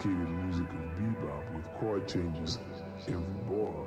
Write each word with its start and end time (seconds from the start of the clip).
sophisticated 0.00 0.28
music 0.30 0.66
of 0.70 0.86
bebop 0.98 1.54
with 1.54 1.64
chord 1.74 2.08
changes 2.08 2.58
every 3.08 3.20
bar. 3.48 3.84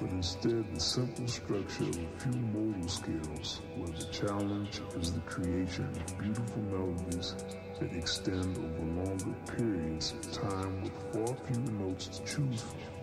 But 0.00 0.10
instead 0.10 0.72
the 0.74 0.80
simple 0.80 1.26
structure 1.26 1.84
of 1.84 1.98
a 1.98 2.20
few 2.20 2.40
modal 2.40 2.88
scales 2.88 3.60
where 3.76 3.88
the 3.88 4.04
challenge 4.12 4.80
is 5.00 5.12
the 5.12 5.20
creation 5.20 5.88
of 6.06 6.18
beautiful 6.18 6.62
melodies 6.62 7.34
that 7.80 7.92
extend 7.92 8.56
over 8.56 9.02
longer 9.02 9.34
periods 9.56 10.12
of 10.12 10.32
time 10.32 10.82
with 10.82 10.92
far 11.12 11.36
fewer 11.46 11.72
notes 11.72 12.06
to 12.08 12.24
choose 12.24 12.62
from. 12.62 12.97